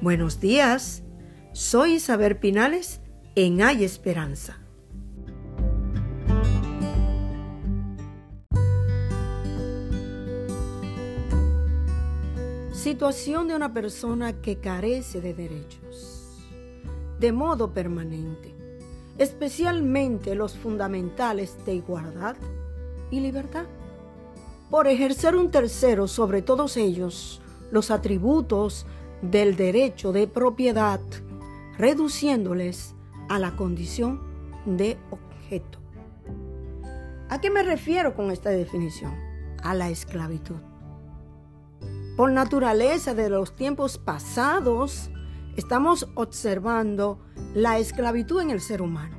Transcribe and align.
Buenos 0.00 0.38
días, 0.38 1.02
soy 1.52 1.94
Isabel 1.94 2.36
Pinales 2.36 3.00
en 3.34 3.60
Hay 3.60 3.82
Esperanza. 3.82 4.60
Situación 12.72 13.48
de 13.48 13.56
una 13.56 13.74
persona 13.74 14.34
que 14.40 14.60
carece 14.60 15.20
de 15.20 15.34
derechos, 15.34 16.44
de 17.18 17.32
modo 17.32 17.74
permanente, 17.74 18.54
especialmente 19.18 20.36
los 20.36 20.56
fundamentales 20.56 21.56
de 21.66 21.74
igualdad 21.74 22.36
y 23.10 23.18
libertad. 23.18 23.66
Por 24.70 24.86
ejercer 24.86 25.34
un 25.34 25.50
tercero 25.50 26.06
sobre 26.06 26.40
todos 26.40 26.76
ellos, 26.76 27.42
los 27.72 27.90
atributos 27.90 28.86
del 29.22 29.56
derecho 29.56 30.12
de 30.12 30.26
propiedad, 30.26 31.00
reduciéndoles 31.76 32.94
a 33.28 33.38
la 33.38 33.56
condición 33.56 34.20
de 34.64 34.96
objeto. 35.10 35.78
¿A 37.28 37.40
qué 37.40 37.50
me 37.50 37.62
refiero 37.62 38.14
con 38.14 38.30
esta 38.30 38.50
definición? 38.50 39.14
A 39.62 39.74
la 39.74 39.90
esclavitud. 39.90 40.56
Por 42.16 42.32
naturaleza 42.32 43.14
de 43.14 43.28
los 43.28 43.54
tiempos 43.54 43.98
pasados, 43.98 45.10
estamos 45.56 46.08
observando 46.14 47.20
la 47.54 47.78
esclavitud 47.78 48.40
en 48.40 48.50
el 48.50 48.60
ser 48.60 48.82
humano. 48.82 49.18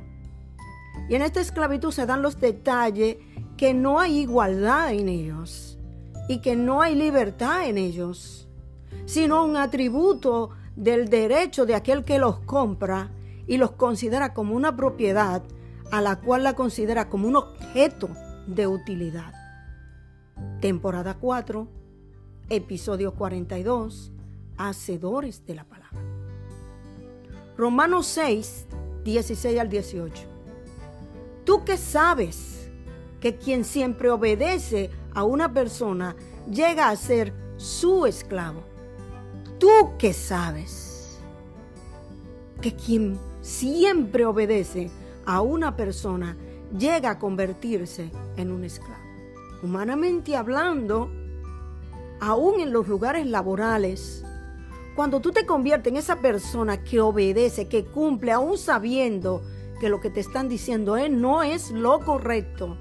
Y 1.08 1.16
en 1.16 1.22
esta 1.22 1.40
esclavitud 1.40 1.92
se 1.92 2.06
dan 2.06 2.22
los 2.22 2.40
detalles 2.40 3.18
que 3.58 3.74
no 3.74 4.00
hay 4.00 4.20
igualdad 4.20 4.94
en 4.94 5.08
ellos 5.08 5.80
y 6.28 6.42
que 6.42 6.56
no 6.56 6.82
hay 6.82 6.96
libertad 6.96 7.68
en 7.68 7.78
ellos 7.78 8.49
sino 9.06 9.44
un 9.44 9.58
atributo 9.58 10.52
del 10.76 11.10
derecho 11.10 11.66
de 11.66 11.76
aquel 11.76 12.04
que 12.04 12.20
los 12.20 12.40
compra 12.40 13.12
y 13.48 13.58
los 13.58 13.72
considera 13.72 14.34
como 14.34 14.56
una 14.56 14.76
propiedad 14.76 15.44
a 15.92 16.02
la 16.02 16.20
cual 16.22 16.44
la 16.44 16.54
considera 16.54 17.10
como 17.10 17.28
un 17.28 17.36
objeto 17.36 18.10
de 18.48 18.68
utilidad. 18.68 19.34
Temporada 20.62 21.18
4, 21.20 21.68
episodio 22.50 23.14
42, 23.16 24.12
Hacedores 24.58 25.46
de 25.46 25.56
la 25.56 25.64
Palabra. 25.64 26.00
Romanos 27.58 28.06
6, 28.08 28.68
16 29.04 29.60
al 29.60 29.70
18. 29.70 30.24
Tú 31.44 31.66
que 31.66 31.78
sabes 31.78 32.70
que 33.20 33.36
quien 33.36 33.66
siempre 33.66 34.10
obedece 34.10 34.92
a 35.14 35.24
una 35.24 35.54
persona 35.54 36.16
llega 36.50 36.90
a 36.90 36.96
ser 36.96 37.34
su 37.58 38.06
esclavo 38.06 38.64
tú 39.60 39.98
que 39.98 40.14
sabes 40.14 41.20
que 42.62 42.76
quien 42.76 43.20
siempre 43.42 44.26
obedece 44.26 44.90
a 45.26 45.42
una 45.42 45.76
persona 45.76 46.36
llega 46.78 47.12
a 47.12 47.20
convertirse 47.20 48.12
en 48.38 48.52
un 48.52 48.64
esclavo. 48.64 48.96
Humanamente 49.62 50.36
hablando, 50.36 51.10
aún 52.20 52.60
en 52.60 52.72
los 52.72 52.88
lugares 52.88 53.26
laborales, 53.28 54.24
cuando 54.96 55.20
tú 55.20 55.32
te 55.32 55.46
conviertes 55.46 55.92
en 55.92 55.98
esa 55.98 56.18
persona 56.18 56.84
que 56.84 57.00
obedece, 57.00 57.68
que 57.68 57.86
cumple, 57.86 58.32
aún 58.32 58.58
sabiendo 58.58 59.42
que 59.80 59.90
lo 59.90 60.02
que 60.02 60.10
te 60.10 60.20
están 60.20 60.50
diciendo 60.50 60.98
es 60.98 61.10
no 61.10 61.44
es 61.44 61.72
lo 61.72 62.00
correcto, 62.02 62.78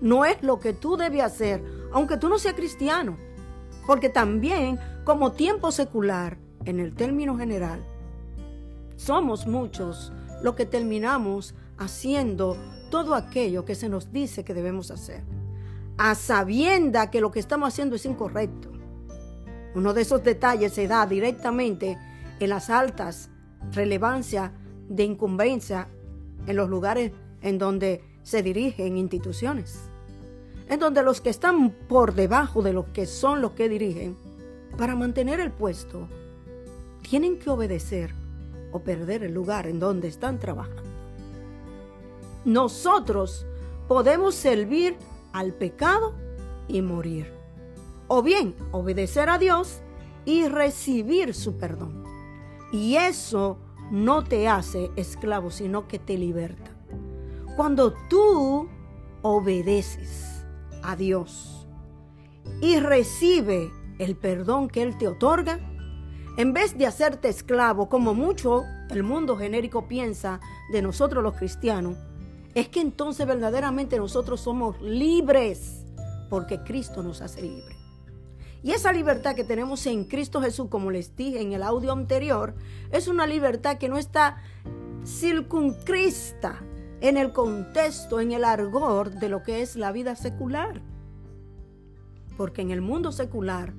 no 0.00 0.24
es 0.24 0.42
lo 0.42 0.60
que 0.60 0.72
tú 0.72 0.96
debes 0.96 1.22
hacer, 1.22 1.62
aunque 1.92 2.16
tú 2.16 2.28
no 2.28 2.38
seas 2.38 2.54
cristiano. 2.54 3.16
Porque 3.86 4.08
también 4.08 4.78
como 5.04 5.32
tiempo 5.32 5.70
secular, 5.70 6.38
en 6.64 6.80
el 6.80 6.94
término 6.94 7.36
general, 7.36 7.84
somos 8.96 9.46
muchos 9.46 10.12
los 10.42 10.54
que 10.54 10.64
terminamos 10.64 11.54
haciendo 11.76 12.56
todo 12.90 13.14
aquello 13.14 13.66
que 13.66 13.74
se 13.74 13.90
nos 13.90 14.12
dice 14.12 14.44
que 14.44 14.54
debemos 14.54 14.90
hacer, 14.90 15.22
a 15.98 16.14
sabienda 16.14 17.10
que 17.10 17.20
lo 17.20 17.30
que 17.30 17.40
estamos 17.40 17.68
haciendo 17.68 17.96
es 17.96 18.06
incorrecto. 18.06 18.70
Uno 19.74 19.92
de 19.92 20.02
esos 20.02 20.24
detalles 20.24 20.72
se 20.72 20.88
da 20.88 21.06
directamente 21.06 21.98
en 22.40 22.48
las 22.48 22.70
altas 22.70 23.28
relevancias 23.72 24.52
de 24.88 25.04
incumbencia 25.04 25.88
en 26.46 26.56
los 26.56 26.70
lugares 26.70 27.12
en 27.42 27.58
donde 27.58 28.02
se 28.22 28.42
dirigen 28.42 28.96
instituciones, 28.96 29.80
en 30.68 30.80
donde 30.80 31.02
los 31.02 31.20
que 31.20 31.30
están 31.30 31.70
por 31.70 32.14
debajo 32.14 32.62
de 32.62 32.72
los 32.72 32.86
que 32.86 33.04
son 33.04 33.42
los 33.42 33.52
que 33.52 33.68
dirigen 33.68 34.23
para 34.76 34.96
mantener 34.96 35.40
el 35.40 35.50
puesto, 35.50 36.08
tienen 37.02 37.38
que 37.38 37.50
obedecer 37.50 38.14
o 38.72 38.80
perder 38.80 39.22
el 39.22 39.32
lugar 39.32 39.66
en 39.66 39.78
donde 39.78 40.08
están 40.08 40.38
trabajando. 40.38 40.82
Nosotros 42.44 43.46
podemos 43.88 44.34
servir 44.34 44.96
al 45.32 45.52
pecado 45.54 46.14
y 46.68 46.82
morir. 46.82 47.32
O 48.08 48.22
bien 48.22 48.54
obedecer 48.72 49.30
a 49.30 49.38
Dios 49.38 49.80
y 50.24 50.48
recibir 50.48 51.34
su 51.34 51.56
perdón. 51.56 52.04
Y 52.72 52.96
eso 52.96 53.58
no 53.90 54.24
te 54.24 54.48
hace 54.48 54.90
esclavo, 54.96 55.50
sino 55.50 55.86
que 55.86 55.98
te 55.98 56.18
liberta. 56.18 56.70
Cuando 57.56 57.94
tú 58.10 58.68
obedeces 59.22 60.44
a 60.82 60.96
Dios 60.96 61.66
y 62.60 62.78
recibe 62.80 63.70
el 63.98 64.16
perdón 64.16 64.68
que 64.68 64.82
Él 64.82 64.96
te 64.98 65.08
otorga, 65.08 65.58
en 66.36 66.52
vez 66.52 66.76
de 66.76 66.86
hacerte 66.86 67.28
esclavo, 67.28 67.88
como 67.88 68.12
mucho 68.12 68.64
el 68.90 69.02
mundo 69.02 69.36
genérico 69.36 69.86
piensa 69.86 70.40
de 70.72 70.82
nosotros 70.82 71.22
los 71.22 71.36
cristianos, 71.36 71.96
es 72.54 72.68
que 72.68 72.80
entonces 72.80 73.26
verdaderamente 73.26 73.98
nosotros 73.98 74.40
somos 74.40 74.80
libres, 74.80 75.84
porque 76.30 76.60
Cristo 76.62 77.02
nos 77.02 77.20
hace 77.20 77.42
libres. 77.42 77.76
Y 78.64 78.72
esa 78.72 78.92
libertad 78.92 79.34
que 79.34 79.44
tenemos 79.44 79.86
en 79.86 80.04
Cristo 80.04 80.40
Jesús, 80.40 80.68
como 80.70 80.90
les 80.90 81.14
dije 81.14 81.40
en 81.40 81.52
el 81.52 81.62
audio 81.62 81.92
anterior, 81.92 82.54
es 82.90 83.08
una 83.08 83.26
libertad 83.26 83.76
que 83.76 83.88
no 83.88 83.98
está 83.98 84.38
circuncrista 85.04 86.64
en 87.00 87.18
el 87.18 87.32
contexto, 87.32 88.20
en 88.20 88.32
el 88.32 88.44
argor 88.44 89.10
de 89.10 89.28
lo 89.28 89.42
que 89.42 89.60
es 89.60 89.76
la 89.76 89.92
vida 89.92 90.16
secular. 90.16 90.80
Porque 92.38 92.62
en 92.62 92.70
el 92.70 92.80
mundo 92.80 93.12
secular 93.12 93.74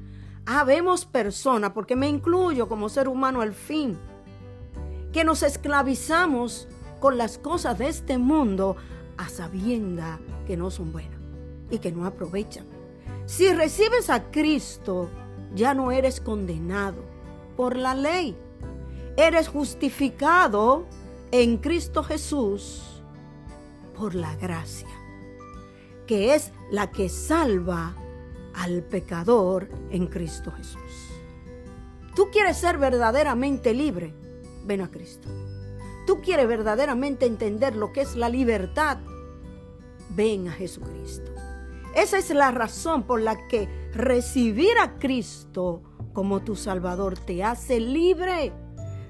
habemos 0.45 1.05
personas, 1.05 1.71
porque 1.71 1.95
me 1.95 2.07
incluyo 2.07 2.67
como 2.67 2.89
ser 2.89 3.07
humano 3.07 3.41
al 3.41 3.53
fin, 3.53 3.97
que 5.11 5.23
nos 5.23 5.43
esclavizamos 5.43 6.67
con 6.99 7.17
las 7.17 7.37
cosas 7.37 7.77
de 7.77 7.87
este 7.87 8.17
mundo 8.17 8.75
a 9.17 9.29
sabienda 9.29 10.19
que 10.45 10.57
no 10.57 10.71
son 10.71 10.91
buenas 10.91 11.19
y 11.69 11.79
que 11.79 11.91
no 11.91 12.05
aprovechan. 12.05 12.65
Si 13.25 13.51
recibes 13.53 14.09
a 14.09 14.29
Cristo, 14.31 15.09
ya 15.55 15.73
no 15.73 15.91
eres 15.91 16.19
condenado 16.19 17.03
por 17.55 17.75
la 17.75 17.95
ley. 17.95 18.37
Eres 19.17 19.47
justificado 19.47 20.85
en 21.31 21.57
Cristo 21.57 22.03
Jesús 22.03 23.01
por 23.97 24.13
la 24.13 24.35
gracia, 24.35 24.89
que 26.05 26.35
es 26.35 26.51
la 26.69 26.91
que 26.91 27.09
salva 27.09 27.95
al 28.55 28.83
pecador 28.83 29.69
en 29.91 30.07
Cristo 30.07 30.51
Jesús. 30.51 31.11
Tú 32.15 32.29
quieres 32.31 32.57
ser 32.57 32.77
verdaderamente 32.77 33.73
libre, 33.73 34.13
ven 34.65 34.81
a 34.81 34.89
Cristo. 34.89 35.27
Tú 36.07 36.21
quieres 36.21 36.47
verdaderamente 36.47 37.25
entender 37.25 37.75
lo 37.75 37.91
que 37.91 38.01
es 38.01 38.15
la 38.15 38.29
libertad, 38.29 38.97
ven 40.09 40.47
a 40.47 40.51
Jesucristo. 40.51 41.31
Esa 41.95 42.17
es 42.17 42.29
la 42.29 42.51
razón 42.51 43.03
por 43.03 43.21
la 43.21 43.47
que 43.47 43.67
recibir 43.93 44.77
a 44.81 44.97
Cristo 44.97 45.81
como 46.13 46.41
tu 46.41 46.55
Salvador 46.55 47.17
te 47.17 47.43
hace 47.43 47.79
libre 47.79 48.53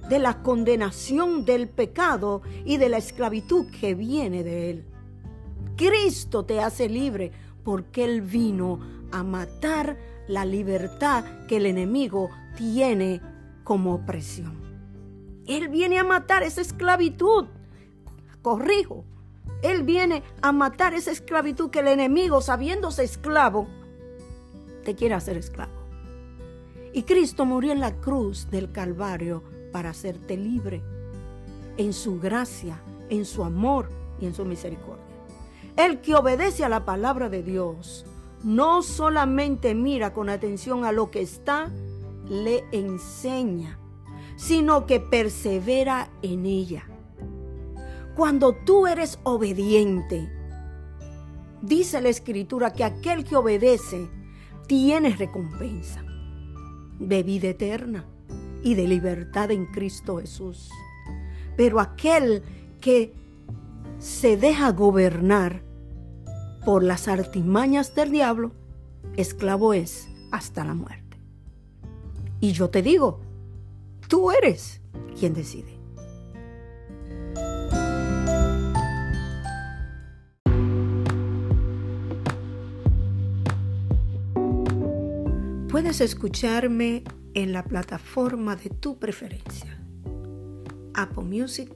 de 0.09 0.19
la 0.19 0.41
condenación 0.41 1.45
del 1.45 1.67
pecado 1.67 2.41
y 2.63 2.77
de 2.77 2.89
la 2.89 2.97
esclavitud 2.97 3.69
que 3.79 3.95
viene 3.95 4.43
de 4.43 4.69
él. 4.69 4.85
Cristo 5.75 6.45
te 6.45 6.61
hace 6.61 6.87
libre 6.89 7.31
porque 7.63 8.05
Él 8.05 8.21
vino 8.21 8.79
a 9.15 9.23
matar 9.23 9.97
la 10.27 10.43
libertad 10.43 11.23
que 11.47 11.57
el 11.57 11.65
enemigo 11.65 12.29
tiene 12.57 13.21
como 13.63 13.93
opresión. 13.93 14.59
Él 15.47 15.69
viene 15.69 15.99
a 15.99 16.03
matar 16.03 16.43
esa 16.43 16.59
esclavitud. 16.59 17.45
Corrijo. 18.41 19.05
Él 19.61 19.83
viene 19.83 20.21
a 20.41 20.51
matar 20.51 20.93
esa 20.93 21.11
esclavitud 21.11 21.69
que 21.69 21.79
el 21.79 21.87
enemigo, 21.87 22.41
sabiéndose 22.41 23.05
esclavo, 23.05 23.67
te 24.83 24.95
quiere 24.95 25.15
hacer 25.15 25.37
esclavo. 25.37 25.71
Y 26.91 27.03
Cristo 27.03 27.45
murió 27.45 27.71
en 27.71 27.79
la 27.79 27.95
cruz 27.95 28.49
del 28.51 28.71
Calvario 28.73 29.43
para 29.71 29.91
hacerte 29.91 30.35
libre 30.35 30.83
en 31.77 31.93
su 31.93 32.19
gracia, 32.19 32.81
en 33.09 33.23
su 33.23 33.45
amor 33.45 33.89
y 34.19 34.25
en 34.25 34.33
su 34.33 34.43
misericordia. 34.43 35.05
El 35.77 36.01
que 36.01 36.15
obedece 36.15 36.65
a 36.65 36.69
la 36.69 36.83
palabra 36.83 37.29
de 37.29 37.43
Dios 37.43 38.05
no 38.45 38.83
solamente 38.83 39.73
mira 39.73 40.13
con 40.13 40.29
atención 40.29 40.85
a 40.85 40.91
lo 40.91 41.09
que 41.09 41.21
está, 41.21 41.71
le 42.29 42.63
enseña, 42.71 43.79
sino 44.35 44.85
que 44.85 44.99
persevera 44.99 46.11
en 46.21 46.45
ella. 46.45 46.87
Cuando 48.15 48.53
tú 48.53 48.85
eres 48.85 49.19
obediente, 49.23 50.31
dice 51.63 51.99
la 52.01 52.09
escritura 52.09 52.71
que 52.71 52.83
aquel 52.83 53.23
que 53.23 53.35
obedece 53.35 54.07
tiene 54.67 55.15
recompensa 55.15 56.03
de 56.99 57.23
vida 57.23 57.49
eterna 57.49 58.05
y 58.61 58.75
de 58.75 58.87
libertad 58.87 59.49
en 59.49 59.65
Cristo 59.65 60.19
Jesús. 60.19 60.69
Pero 61.57 61.79
aquel 61.79 62.43
que 62.79 63.11
se 63.97 64.37
deja 64.37 64.71
gobernar 64.71 65.63
por 66.65 66.83
las 66.83 67.07
artimañas 67.07 67.93
del 67.93 68.11
diablo, 68.11 68.51
esclavo 69.15 69.73
es 69.73 70.09
hasta 70.31 70.65
la 70.65 70.73
muerte. 70.73 71.17
Y 72.41 72.51
yo 72.53 72.69
te 72.69 72.81
digo, 72.81 73.21
tú 74.09 74.31
eres 74.31 74.81
quien 75.17 75.33
decide. 75.33 75.75
Puedes 85.69 86.01
escucharme 86.01 87.03
en 87.35 87.53
la 87.53 87.63
plataforma 87.63 88.55
de 88.55 88.69
tu 88.69 88.97
preferencia. 88.97 89.77
Apple 90.93 91.25
Music, 91.25 91.69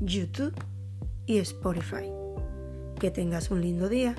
YouTube 0.00 0.54
y 1.26 1.38
Spotify. 1.38 2.25
Que 2.98 3.10
tengas 3.10 3.50
un 3.50 3.60
lindo 3.60 3.88
día. 3.88 4.14